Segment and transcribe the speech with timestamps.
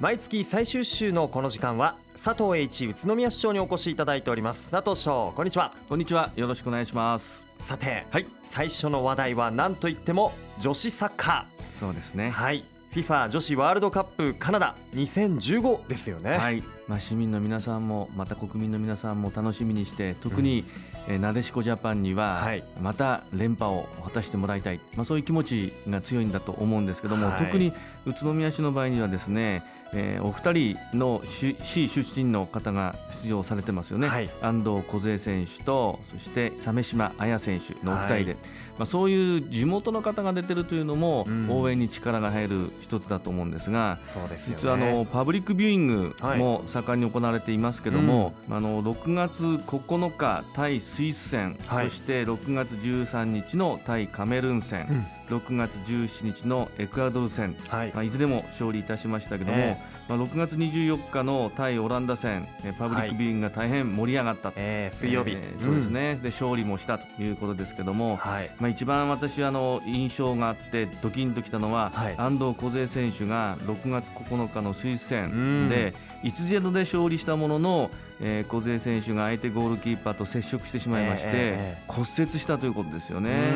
[0.00, 4.70] 毎月最終週のこの時間は佐藤栄一宇都宮市長にお越しいただいております。
[4.70, 5.72] 佐藤市長こんにちは。
[5.88, 6.30] こんにちは。
[6.36, 7.44] よろしくお願いします。
[7.60, 8.26] さて、はい。
[8.50, 11.46] 最初の話題は何といっても女子サッカ
[11.78, 12.26] そうですね。
[12.26, 12.64] ーはい。
[12.92, 20.64] FIFA 女子ワールドカップカナダ2015ですよね、はい、まあ、市民の皆さんもまた国民の皆さんも楽しみにして特に、
[21.08, 22.64] えーなでしこジャパンにははい。
[22.80, 27.38] また連覇を果たしてもらいたい、まあ、そういう気持ちが強いんだと思うんですけども、はい。
[27.38, 27.72] 特に
[28.06, 29.62] 宇都宮市の場合にはですね、
[29.94, 34.30] えーお二人の市市出身の方が出場されてますよね、はい。
[34.42, 38.36] 安藤梢選手とそして鮫島彩選手のお二人で、はい。
[38.78, 41.50] まあ、そういう地元の方が出てるというのもうん。
[41.50, 44.54] 応援に力が入る一つだと思うんですが、そうですよね。
[44.56, 46.38] 実はあのパブリックビューイングはい。
[46.38, 51.90] も盛んに行われていますけども、あの6月9日対スイス戦、はい。
[51.90, 57.92] そして6月13日の対カメルーン戦、うん6月17日のエクアドル戦、はい。
[57.94, 59.78] まあ、いずれも勝利いたしましたけども、え
[60.08, 62.46] まあ、6月24日の対オランダ戦。
[62.64, 68.50] えパブリックビューイングが大変盛り上がったと、えー水曜日、えーそうですね、で勝利もしたということですけども、はい。
[68.60, 72.14] まあ、一番私はあの印象があってドキンときたのは、はい。
[72.18, 75.20] 安藤梢選手が6月9日のスイスうん。
[75.20, 83.52] 戦で1-0で勝利したものの、えー、梢選手が相手ゴールキーパーと接触してしまいまして、ええええ骨折したということですようね。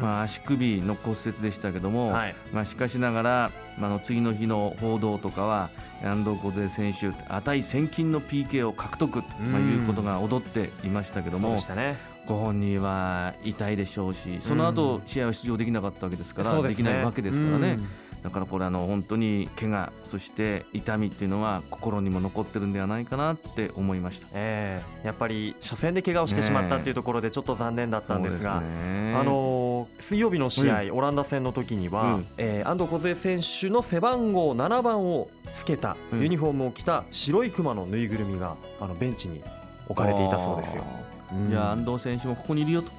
[0.00, 2.34] まあ、足首の骨折でしたけども、はい。
[2.52, 5.70] まあ、しかしながら、まあ、あの次の日の報道とかは
[6.02, 11.56] 安藤梢選手値千金の PK を獲得と、いうことが踊っていましたけども
[12.26, 17.72] ご本人は痛いでしょうしその後試合は出場できなかったわけですから、ですきないわけですからね。
[17.72, 24.26] うんだからこれあの本当に怪我そして痛みっていうのは心にも残ってるんではないかなって思いました。
[24.34, 29.14] ええやっぱり初戦で怪我をしてしまったっていうところでちょっと残念だったんですが、ね。
[29.14, 32.26] あのー水曜日の試合、オランダ戦の時には、うん。
[32.36, 39.42] えー安藤梢選手の背番号7番をつけたうんユニフォームを着た白いクマのぬいぐるみがあのベンチに
[39.88, 40.84] 置かれていたそうですよ。
[41.32, 41.50] うん。
[41.50, 42.90] じゃあ安藤選手もここにいるよと、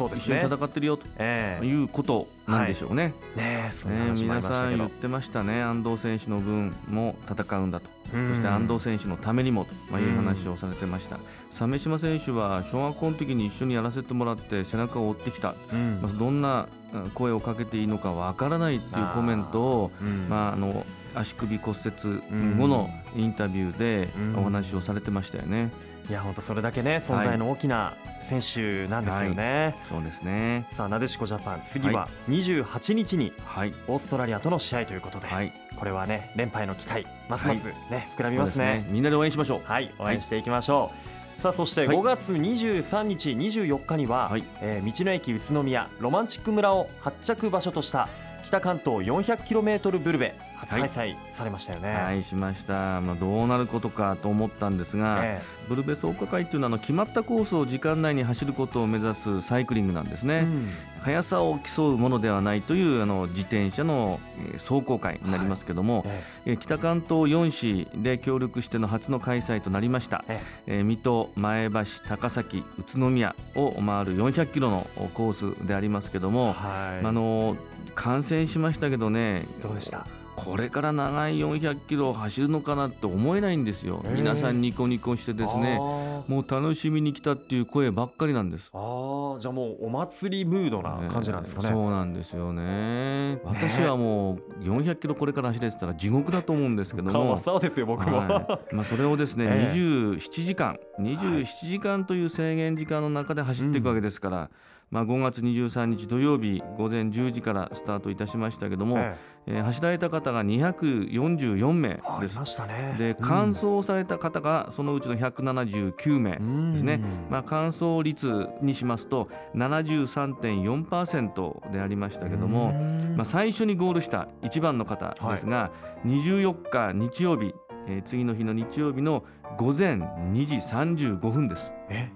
[0.00, 0.40] そうですね。
[0.42, 1.66] 戦ってるよとええ。
[1.66, 3.12] いうことなんでしょうね。
[3.36, 4.90] ねえそんなね、話もあ皆さん言っ。
[4.90, 8.28] てましたね、安藤選手の分も戦うんだと、うん。
[8.30, 11.18] そして安藤選手のためにもと、いう話をされてました、
[11.50, 15.98] 鮫島選手は小学校の時に一緒にやらせてもらって背中を追ってきた、うん。
[16.00, 20.28] まあ、どんなうん声をかけていいのかわからないっていうコメントを、うん。
[20.30, 24.38] まあ、あの足首骨折後のインタビューでうん。
[24.38, 25.70] お話をされてましたよね。
[26.08, 27.94] いや本当それだけね存在の大きな
[28.28, 29.74] 選手なんですよね。
[29.84, 30.66] そうですね。
[30.76, 38.80] さあなでしこジャパン次は28日にはい、オーストラリアとの試合ということで、はい、これはね連覇への期待ますますね、膨らみますね。
[38.80, 39.60] ですみんなで応援しましょう。
[39.64, 40.92] はい応援していきましょ
[41.38, 41.96] う、さあそしてはい。
[41.96, 44.44] 5月23日24日には、はい。
[44.60, 48.08] えー道の駅宇都宮ロマンチック村を発着場所とした
[48.44, 60.68] 北関東 400km ブルベ初開催されましたよね、はい、しました、まあ、どうなることかと思ったんですが、えブルベスオカ会というのはあの決まったコースを時間内に走ることを目指すサイクリングなんですえね、うん。
[61.00, 70.80] 速さを競うものではないというあの自転車のえー走行会になりますけども、ええー北関東4市で協力しての初の開催となりました、ええ。
[70.80, 75.32] ー水戸、前橋、高崎、宇都宮を回る400キロのコー
[75.62, 77.56] スでありますけども、はい、あの
[77.94, 80.19] 観戦しましたけどねどうでした？
[80.44, 85.76] これから長い400キロを走るのかなって思えないんですよ、皆さんニコニコしてですね。
[85.78, 86.30] あー。
[86.30, 88.70] もう楽しみに来たっていう声ばっかりなんです。
[88.72, 89.38] あー。
[89.38, 93.40] じゃあもうお祭りムードな感じなんですかね、えーそうなんですよね。
[93.44, 97.40] 私はもう400キロこれから走れてたら地獄だと思うんですけども。
[97.44, 98.74] そうですよ僕も、はい。
[98.74, 99.76] まあ、それをですね、 ええ。
[99.76, 100.78] 27時間。
[100.98, 104.50] 27時間という制限時間の中で走っていくわけですから、
[104.90, 109.60] まあ、5月23日土曜日午前10時からスタートいたしましたけども、ええ。
[109.60, 112.44] ー走られた方が244名です。
[112.44, 112.96] したね。
[112.98, 116.32] で完走された方がそのうちの179名
[116.72, 122.72] ですね、まあ、完走率にしますと73.4%でありましたけども、
[123.16, 125.70] まあ、最初にゴールした1番の方ですが、
[126.04, 127.54] 24日日曜日、
[127.86, 129.24] えー次の日の日曜日の
[129.56, 131.72] 午前2時35分です。
[131.88, 132.10] え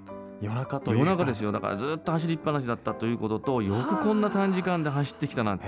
[0.44, 1.52] 夜中という夜中ですよ。
[1.52, 5.64] だからずっと走りっぱなしだったということとよくこんな短時間で走ってきたなって。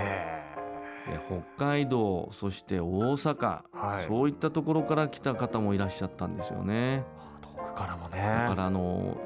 [1.57, 4.03] 北海道そして大阪、えはい。
[4.03, 7.05] そういったところから来た方もいらっしゃったんですよね。
[7.41, 8.21] 遠くからもね。
[8.21, 9.17] だからあの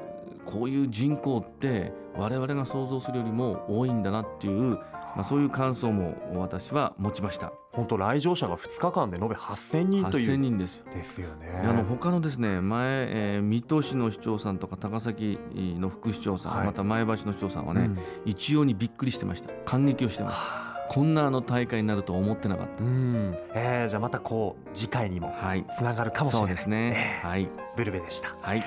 [0.44, 4.78] こういう人口って我々が想像するよりも多いんだなっていう、
[5.14, 7.52] まあ、そういう感想も私は持ちました。
[7.72, 10.84] 本当来場者が2日間で延べ8000人とい8000う人ですよ。
[10.92, 16.66] ですよねあの他のですね前、えー水戸市の市長さんとか高崎の副市長さん、はい。
[16.66, 17.98] また前橋の市長さんはね、うん。
[18.24, 19.50] 一様にびっくりしてました。
[19.64, 20.72] 感激をしてました。
[20.88, 22.84] こんなあの大会になると思ってなかった。
[22.84, 26.48] うん、えー、じゃあまたこう次回にもはい、つながるかもしれない。
[26.48, 26.94] そうですね。
[27.22, 28.36] えはい、ブルベでした。
[28.40, 28.62] はい、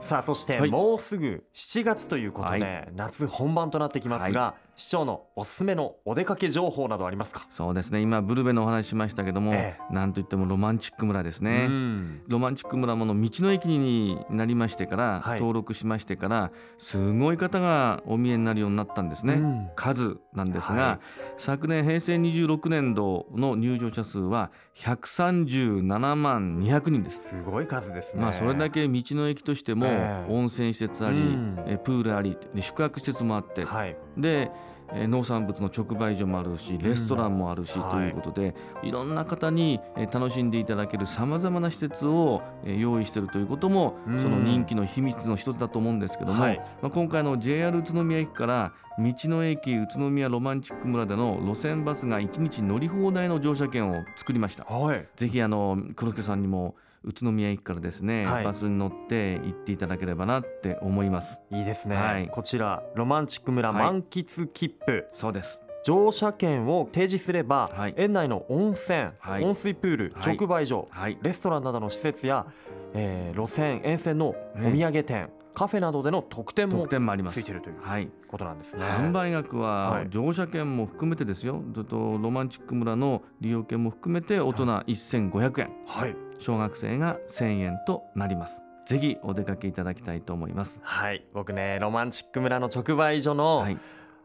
[0.00, 0.70] さあそしてはい。
[0.70, 7.46] もうすぐ7月ということで、は夏本番となってきますが、市長のおすすめのお出かけ情報などありますか？
[7.50, 8.00] そうですね。
[8.00, 11.66] 今ブルベのお話ししましたけども、えなんといってもロマンチック村ですね。
[11.68, 12.22] うん。
[12.28, 15.38] ロマンチック村もの道の駅になりましてから、はい。
[15.38, 19.68] 登録しましてからすごい方がお見えになるようになったんですね、うん。
[19.76, 20.98] 数なんですが、はい。
[21.36, 27.28] 昨年平成26年度の入場者数は137万200人です。
[27.28, 28.22] すごい数ですね。
[28.22, 30.32] まあそれだけ道の駅としてもええ。
[30.32, 31.64] 温泉施設あり、うん。
[31.66, 34.50] えプールありで宿泊施設もあって、はいで
[34.92, 44.20] えー農産物の直売所もあるしレストランもあるし、うんということで、い、ろんな方にえー楽しんでいただけるさまざまな施設をえー用意しているということもうん。
[44.20, 46.58] その人気の秘密の一つだと思うんですけども、はい。
[46.82, 54.64] まあ、今回の JR 宇都宮駅から道の駅宇都宮ロマンチック村での路線バスが1日乗り放題の乗車券を作りました。
[54.64, 55.06] はい。
[55.16, 56.74] ぜひあの黒助さんにも
[57.04, 58.44] 宇都宮駅からですね、はい。
[58.44, 61.40] バスに乗って行っていただければなって思います。
[61.50, 62.28] いいですね、はい。
[62.28, 63.82] こちらロマンチック村はい。
[63.82, 65.62] 満喫切符、そうです。
[65.82, 67.94] 乗車券を提示すれば、はい。
[67.96, 69.44] 園内の温泉、はい。
[69.44, 70.36] 温水プール、はい。
[70.36, 71.18] 直売所、はい。
[71.22, 72.46] レストランなどの施設や、
[72.92, 77.40] えー路線沿線のお土産店、カフェなどでの特典も特典もあります。
[77.40, 78.10] ついてるというはい。
[78.28, 78.84] ことなんですね。
[78.84, 80.06] 販売額ははい。
[80.10, 88.64] 乗車券も含めてですよ、ずっとロマンチック村の利用券も含めて大人1500円、はい、小学生が1000円となります。
[88.86, 90.80] ぜひお出かけいただきたいと思います。
[90.82, 93.78] はい、僕ねロマンチック村の直売所のはい。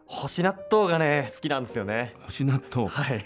[0.07, 2.13] 干し納豆がね好きなんですよね。
[2.25, 2.87] 干し納豆。
[2.87, 3.25] はい、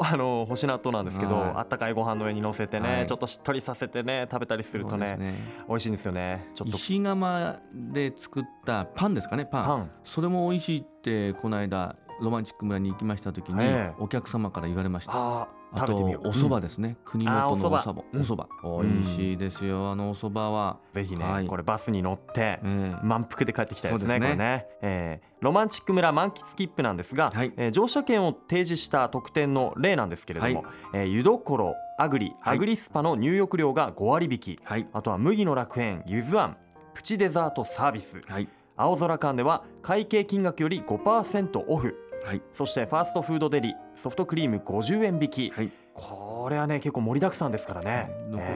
[0.00, 5.36] あの干し納豆なんですけど、はいあったかいご飯の上に乗せてね、はいちょっとしっとりさせてね食べたりするとそうですね
[5.68, 6.48] 美味しいんですよね。
[6.56, 9.64] ちょっと石窯で作ったパンですかね、パン。
[9.64, 13.94] パンそれも美味しいってこの間ロマンチック村に行きました時にええ。
[13.98, 15.12] お客様から言われました。
[15.12, 15.48] あ
[15.86, 15.94] と。
[15.96, 17.76] お蕎麦うんですね、国本のおお蕎麦。
[18.24, 20.78] 蕎麦、お蕎麦、美味しいですよ、あのお蕎麦は。
[20.92, 21.46] ぜひね、はい。
[21.46, 22.96] これバスに乗ってええ。
[23.02, 24.14] 満腹で帰ってきたいですね。
[24.14, 24.20] ね。
[24.20, 27.30] これね、えーロマンチック村満喫切符なんですが、
[27.70, 30.64] 乗車券を提示した特典の例なんですけれども、
[30.94, 32.56] 湯どころアグリ、はい。
[32.56, 36.56] アグリスパの入浴料が5割引き、はい、あとは麦の楽園ゆずあん
[36.94, 41.94] プチデザートサービス、はい、青空館では会計金額より5%オフ、
[42.26, 45.70] はい、そしてファーストフードデリソフトクリーム50円引き、はい。
[45.94, 48.10] これはね結構盛りだくさんですからね。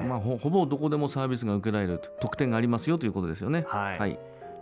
[0.08, 3.64] まあ、ほほぼどこでもサービスが受けられる特典がありますよということですよね。
[3.68, 4.10] はい、、はい。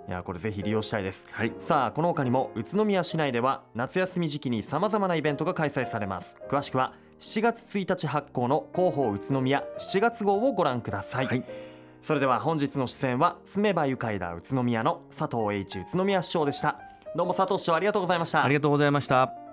[0.09, 1.29] い、やこれぜひ利用したいです。
[1.33, 6.37] はい、さあこの他にも宇都宮市内では夏休み時期にさまざまなイベントが開催されます。
[6.49, 11.45] 詳しくは7月1日発行の広報宇都宮7月号をご覧ください、はい。
[12.03, 16.81] それでは本日の出演は住めば愉快だ宇都宮の佐藤栄一宇都宮市長でした
[17.19, 19.48] どうも佐藤市長ありがとうございましたありがとうございました。